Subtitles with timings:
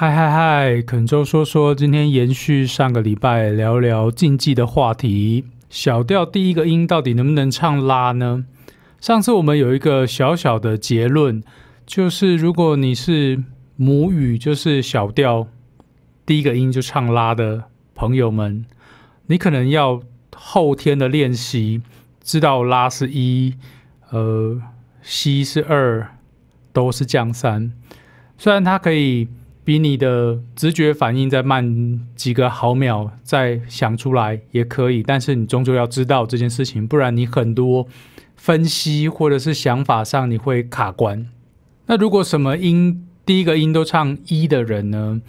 [0.00, 5.44] 嗨嗨嗨，肯州说说，今天延续上个礼拜聊聊竞技的话题。
[5.68, 8.46] 小调第一个音到底能不能唱拉呢？
[8.98, 11.42] 上次我们有一个小小的结论，
[11.84, 13.44] 就是如果你是
[13.76, 15.46] 母语就是小调
[16.24, 17.64] 第一个音就唱拉的
[17.94, 18.64] 朋友们，
[19.26, 20.00] 你可能要
[20.34, 21.82] 后天的练习，
[22.24, 23.54] 知道拉是一，
[24.08, 24.62] 呃，
[25.02, 26.16] 西是二，
[26.72, 27.70] 都是降三。
[28.38, 29.28] 虽然它可以。
[29.70, 37.86] 比你的直觉反应再慢几个毫秒再想出来也可以，但是你终究要知道这件事情，不然你很多
[38.34, 41.24] 分析或者是想法上你会卡关。
[41.86, 45.20] 那如果什么音第一个音都唱一的人呢？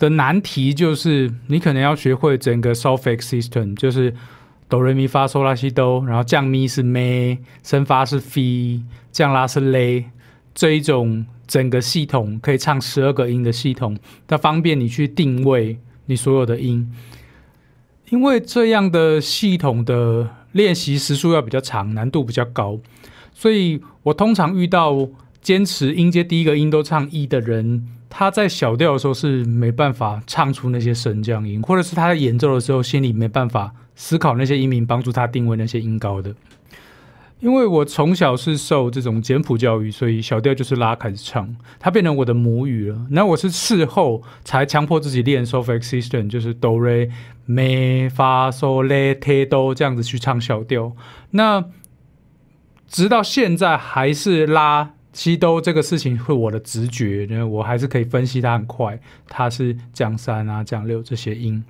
[0.00, 4.12] 的难题就是你可能要学会整个 solfege system，就是
[4.68, 8.40] 哆来咪发嗦拉西哆，然后降咪是咪，升发是 f，
[9.12, 10.02] 降拉是 l，
[10.56, 11.24] 这一种。
[11.46, 13.96] 整个系统可以唱十二个音的系统，
[14.26, 16.92] 它方便你去定位你所有的音。
[18.08, 22.80] 因为这样的系统的练习时数要比较长，难度比较高，
[23.32, 25.08] 所以我通常遇到
[25.40, 36.34] 坚持音阶第一个音都唱一的人，他在小调的时候是没办法唱出那些升降音，或者是他在演奏的时候心里没办法思考那些音名，帮助他定位那些音高的。
[37.40, 43.06] 因为我从小是受这种简谱教育，所以小调就是拉开始唱，它变成我的母语了。
[43.10, 47.06] 那我是事后才强迫自己练 solfege system，就是哆来
[47.44, 50.92] 咪发嗦来贴哆这样子去唱小调。
[51.32, 51.62] 那
[52.88, 58.98] 直到现在还是拉西哆这个事情，是我的直觉，因为我还是可以分析它很快，
[59.28, 61.62] 它是降三啊、降六这些音。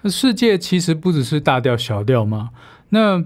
[0.00, 2.50] 那世界其实不只是大调、小调嘛，
[2.88, 3.22] 那。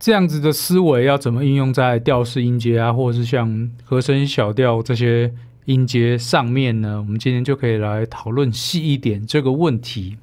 [0.00, 5.32] 这样子的思维要怎么应用在调式音阶啊，或者是像和声小调这些
[5.64, 6.98] 音阶上面呢？
[6.98, 10.16] 我们今天就可以来讨论细一点这个问题。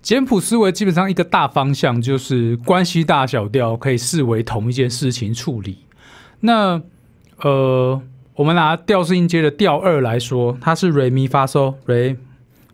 [0.00, 5.78] 简谱思维基本上一个大方向就是关系大小调可以视为同一件事情处理。
[6.40, 6.80] 那
[7.42, 8.00] 呃，
[8.36, 12.16] 我们拿调式音阶的调二来说，它是 re mi fa so re，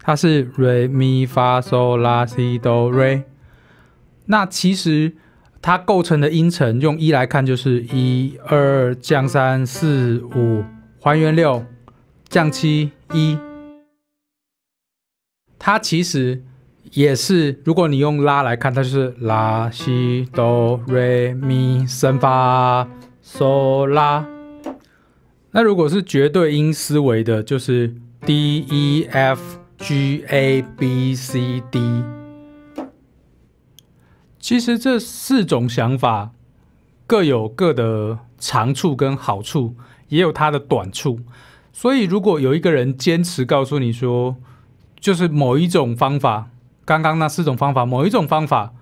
[0.00, 3.24] 它是 re mi fa so la si do re。
[4.26, 5.14] 那其实。
[5.62, 10.64] 它构成的音程用一来看就是一二降三四五
[10.98, 11.64] 还原六
[12.28, 13.36] 降七一，
[15.58, 16.42] 它其实
[16.92, 22.88] 也是，如果你用拉来看，它就是拉西哆瑞咪升发
[23.22, 24.26] 嗦拉。
[25.50, 27.94] 那如果是绝对音思维的，就是
[28.24, 32.19] D E F G A B C D。
[34.40, 36.30] 其实这四种想法
[37.06, 39.76] 各有各的长处跟好处，
[40.08, 41.20] 也有它的短处。
[41.72, 44.36] 所以，如果有一个人坚持告诉你说，
[44.98, 46.48] 就是某一种方法，
[46.86, 48.72] 刚刚那四种方法，某一种方法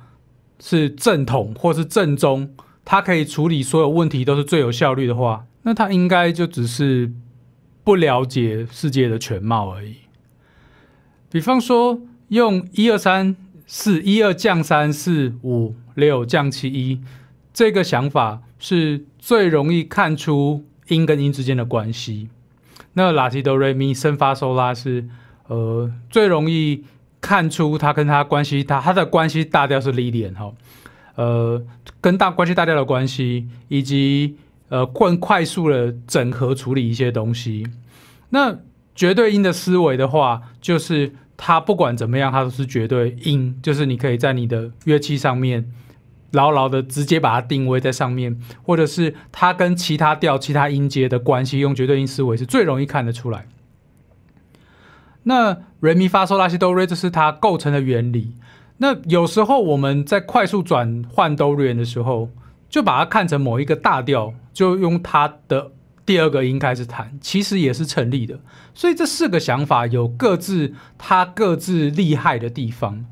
[0.60, 2.54] 是正统或是正宗，
[2.84, 7.12] 它可以处理所有问题，都是最有效率的话，那他应该就只是
[7.82, 9.96] 不了解世界的全貌而已。
[11.30, 13.34] 比方说，用一二三。
[13.70, 17.02] 四一二降三四五六降七一，
[17.52, 22.30] 这个想法是最容易看出音跟音之间的关系。
[22.94, 25.06] 那拉提哆瑞咪升发嗦拉是
[25.48, 26.82] 呃最容易
[27.20, 30.50] 看出它跟它关系，它它的关系大调是 l 点哈，
[31.16, 31.62] 呃
[32.00, 34.38] 跟大关系大调的关系，以及
[34.70, 37.66] 呃更快速的整合处理一些东西。
[38.30, 38.60] 那
[38.94, 41.12] 绝对音的思维的话，就是。
[41.40, 45.72] 它不管怎么样，它都是绝对音，就是你可以在你的乐器上面
[46.32, 53.46] 牢牢的直接把它定位在上面，或者是它跟其他调、其他音阶的关系，用绝对音思维是最容易看得出来。
[55.22, 58.34] 那 re mi fa So、La si do re 这是它构成的原理。
[58.78, 62.30] 那有时候我们在快速转换 do re 的时候，
[62.68, 65.70] 就把它看成某一个大调，就用它的。
[66.08, 68.40] 第二个应该是谈，其实也是成立的。
[68.72, 73.04] 所以这四个想法有各自它各自厉害的地方。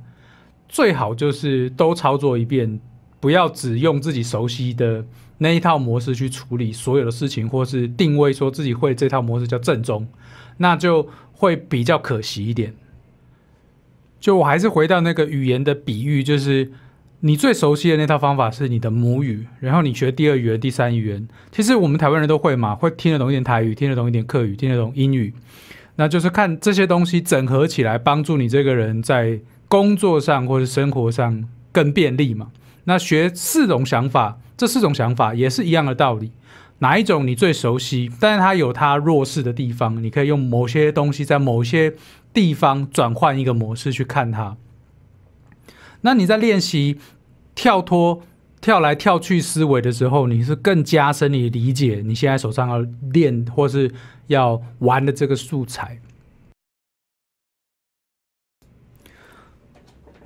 [0.67, 2.81] 最好就是都操作一遍，
[3.21, 5.05] 不要只用自己熟悉的
[5.37, 10.09] 那一套模式去处理所有的事情，或是定位说自己会这套模式叫正宗，
[10.57, 12.75] 那就会比较可惜一点。
[14.19, 16.73] 就我还是回到那个语言的比喻，就是。
[17.21, 21.27] 你最熟悉的那套方法是你的母语，然后你学第二语言、第三语言。
[21.51, 25.33] 其实我们台湾人都会嘛，会听得懂一点台语，听得懂一点客语，听得懂英语。
[25.97, 31.43] 那就是看这些东西整合起来，帮助你这个人在工作上或者生活上
[31.73, 32.49] 更便利嘛。
[32.85, 36.33] 那学四种想法，这四种想法也是一样的道理。
[36.81, 41.95] 哪一种你最熟悉，但是它有它弱势的地方，你可以用某些东西在某些
[42.35, 44.59] 地方转换一个模式去看它。
[46.07, 46.99] 那你在练习
[47.57, 48.23] 跳脱、
[48.61, 52.79] 跳来跳去思维的时候，你是更加深你理解你现在手上要
[53.13, 53.93] 练或是
[54.29, 56.01] 要玩的这个素材。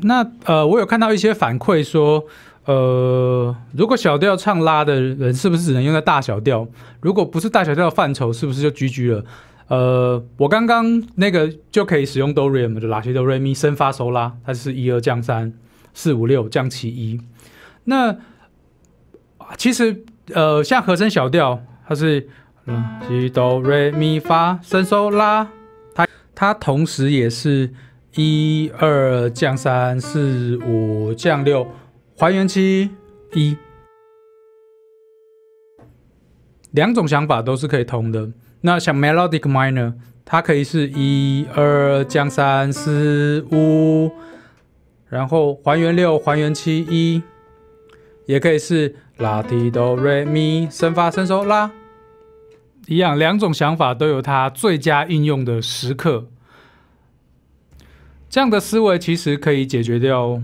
[0.02, 2.26] 那呃，我有看到一些反馈说。
[2.66, 6.68] 呃，如果小调唱拉的人是不是只能用在大小调？
[7.00, 9.24] 如果不是大小调范畴，是不是就 GG 了？
[9.68, 15.52] 呃，我刚刚那个就可以使用哆瑞咪，就拉西哆瑞咪升发收拉，它是一二降三
[15.94, 17.20] 四五六降七一。
[17.84, 18.16] 那
[19.56, 22.28] 其实呃，像和声小调，它是
[23.08, 25.48] 西哆瑞咪发升收拉，
[25.94, 27.70] 它它同时也是
[28.14, 31.66] 一二降三四五降六。
[32.16, 32.90] 还原期
[33.32, 33.56] 一，
[36.72, 38.30] 两种想法都是可以通的。
[38.60, 39.94] 那像 melodic minor，
[40.24, 44.12] 它可以是一二降三四五，
[45.10, 47.22] 然后还原六还原七一，
[48.24, 51.70] 也可以是拉提哆瑞咪升发升收拉，
[52.86, 53.18] 一样。
[53.18, 56.28] 两种想法都有它最佳应用的时刻。
[58.30, 60.40] 这样的思维其实可以解决掉。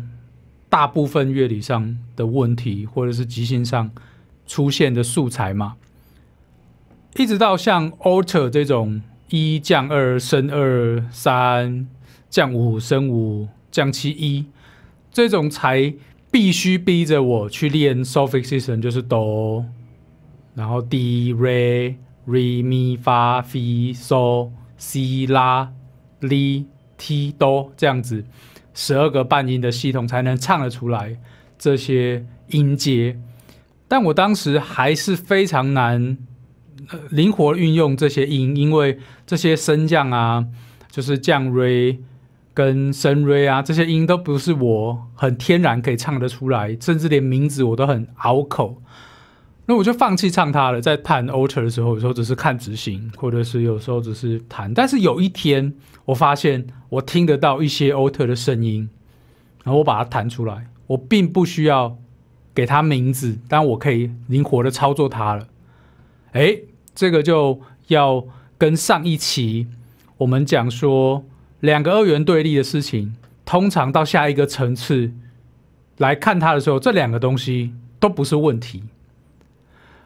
[0.68, 3.88] 大部分乐理上的问题，或者是即兴上
[4.48, 5.76] 出现的素材嘛，
[7.14, 11.86] 一直到像 alter 这种一降二升二三
[12.28, 14.46] 降五升五降七一
[15.12, 15.93] 这种，才
[16.31, 19.67] 必须逼着我去练 suffixation，就是哆，
[20.55, 21.94] 然后 d re
[22.26, 25.69] re mi fa fi so si la
[26.23, 26.64] li
[26.96, 28.25] ti do 这样子。
[28.73, 31.19] 十二个半音的系统才能唱得出来
[31.58, 33.19] 这些音阶，
[33.87, 36.17] 但我当时还是非常难
[37.11, 40.46] 灵活运用这些音，因为这些升降啊，
[40.90, 41.99] 就是降 re
[42.56, 48.80] 跟升 re 啊，这些音都不是我很天然可以唱得出来，甚至连名字我都很拗口。
[49.66, 50.80] 那我就放弃唱它了。
[50.80, 54.72] 在弹 alter 的时候，有时候只是看执行，或者是有时候只是弹。
[54.72, 55.74] 但是有一天，
[56.06, 58.88] 我发现我听得到一些 alter 的声音，
[59.62, 60.68] 然后我把它弹出来。
[60.86, 61.98] 我并不需要
[62.54, 65.46] 给它名字，但我可以灵活的操作它了。
[66.32, 66.56] 哎，
[66.94, 68.24] 这个就要
[68.56, 69.66] 跟上一期
[70.16, 71.22] 我们讲说
[71.60, 73.14] 两个二元对立的事情，
[73.44, 75.12] 通常到下一个层次
[75.96, 78.84] 来看它的时候，这两个东西都不是问题。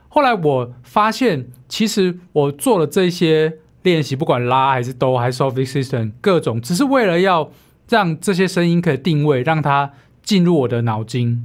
[0.08, 7.50] 后来我发现，其实我做了这些练习，不管拉还是哆还是 s o f t system 各种，只是为了要
[7.88, 9.92] 让这些声音可以定位，让它
[10.22, 11.42] 进入我的脑筋，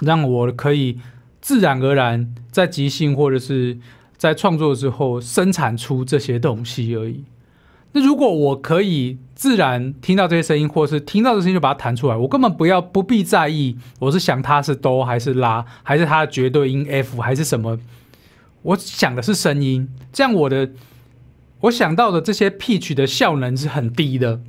[0.00, 0.98] 让我可以
[1.40, 3.78] 自然而然在即兴或者是
[4.16, 7.24] 在创作之后生产出这些东西而已。
[7.92, 17.78] 那如果我可以自然听到这些声音，或是听到的声音就把它弹出来，我根本不要不必在意，我是想它是哆还是拉，还是它的绝对音 F 还是什么？
[18.62, 20.70] 我想的是声音，这样我的
[21.60, 24.40] 我想到的这些 pitch 的效能是很低的。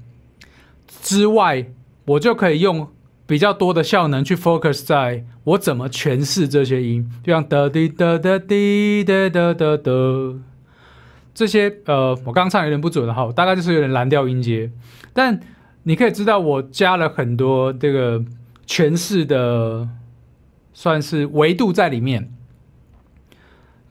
[1.02, 1.68] 之外，
[2.06, 2.90] 我就可以用
[3.26, 9.92] 比较多的效能去 focus 在我怎么诠释这些音，就像哒滴哒哒滴哒哒哒哒。
[11.38, 14.72] 这些呃，我刚唱有点不准哈，大概就是有点蓝调音阶，
[15.14, 15.40] 但
[15.84, 18.26] 你可以知道我加了很多这个
[18.66, 19.88] 诠释的，
[20.74, 22.34] 算是维度在里面。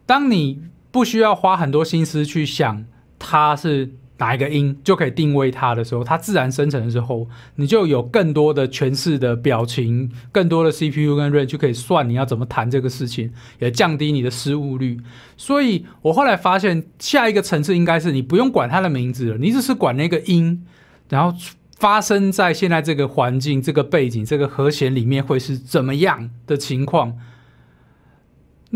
[0.04, 0.60] 当你
[0.90, 2.84] 不需要花很多心思去想
[3.16, 3.92] 它是。
[4.18, 14.98] 哪一个音就可以定位它的时候，它自然生成的时候，你就有更多的诠释的表情，更多的 CPU 跟 RAM 就可以算你要怎么弹这个事情，也降低你的失误率。
[15.36, 20.64] 所以我后来发现，下一个层次应该是你不用管它的名字了，你只是管那个音，
[21.08, 21.36] 然后
[21.78, 27.16] 发生在现在这个环境、这个背景、这个和弦里面会是怎么样的情况。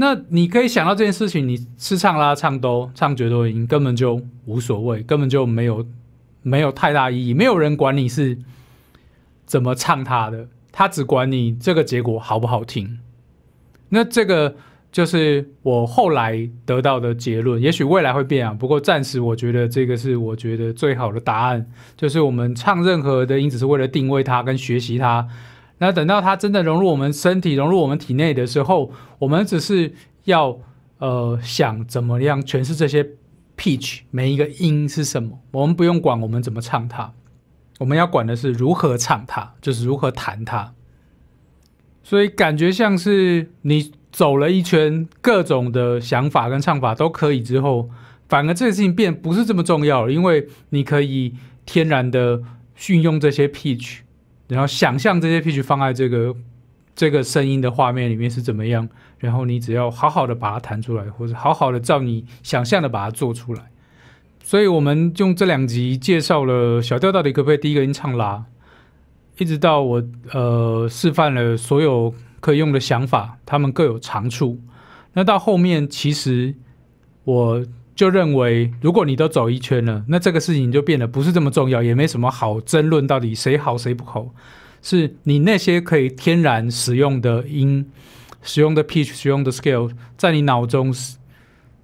[0.00, 5.87] 那你可以想到这件事情，你是唱啦、唱都、唱绝对音，根本就无所谓，根本就没有
[6.40, 7.35] 没有太大意义。
[7.35, 8.38] 没有人管你是
[9.45, 12.99] 怎么唱它的，他只管你这个结果好不好听。
[13.90, 14.57] 那这个
[14.90, 17.61] 就是我后来得到的结论。
[17.61, 25.28] 也许未来会变啊，不过暂时我觉得这个是我觉得最好的答案，就是我们唱任何的音，只是为了定位它跟学习它。
[25.81, 29.95] 那等到它真的融入我们身体、融入我们体内的时候，我们只是
[30.25, 30.59] 要
[30.99, 33.07] 呃想怎么样诠释这些
[33.57, 37.13] pitch 每一个音是什么，我们不用管我们怎么唱它，
[37.79, 40.75] 我们要管的是如何唱它，就是如何弹它。
[42.03, 47.89] 所以感觉像是你走了一圈，各种的想法跟唱法都可以之后，
[48.29, 51.35] 反而这个事情变不是这么重要了，因为你可以
[51.65, 52.43] 天然的
[52.89, 54.01] 运用这些 pitch，
[54.50, 56.37] 然后想象这些 pitch 放在这个
[56.95, 58.87] 这个声音的画面里面是怎么样，
[59.19, 63.71] 然后你只要好好的把它弹出来，或者好好的照你想象的把它做出来。
[64.42, 68.45] 所以我们用这两集介绍了小调到底可不可以第一个音唱拉，
[69.38, 70.02] 一直到我
[70.33, 72.14] 呃示范了所有。
[72.40, 74.59] 可以用的想法，他们各有长处。
[75.12, 76.54] 那到后面，其实
[77.25, 77.62] 我
[78.00, 84.30] 就认为，如果你都走一圈了，那这个事情就变得不是这么重要，也没什么好争论到底谁好谁不好。
[84.80, 87.90] 是你那些可以天然使用的音、
[88.40, 90.95] 使用的 pitch、使用的 scale，在你脑中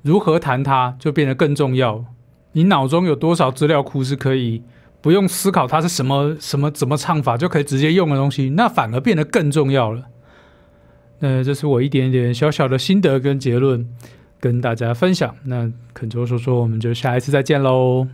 [0.00, 2.02] 如何弹它，就变得更重要。
[2.52, 4.62] 你脑中有多少资料库是可以
[5.02, 10.04] 不用思考它是什么、什么、怎么唱法就可以直接用的东西，那反而变得更重要了。
[11.18, 13.86] 那这是我一点点小小的心得跟结论，
[14.40, 15.34] 跟大家分享。
[15.44, 18.06] 那恳求说说，我们就下一次再见喽。